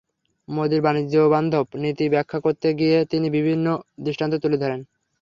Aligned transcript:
মোদির 0.47 0.81
বাণিজ্যবান্ধব 0.83 1.65
নীতি 1.81 2.05
ব্যাখ্যা 2.13 2.39
করতে 2.45 2.67
গিয়ে 2.79 2.97
তিনি 3.11 3.27
বিভিন্ন 3.37 3.67
দৃষ্টান্ত 4.05 4.33
তুলে 4.43 4.57
ধরেন। 4.63 4.79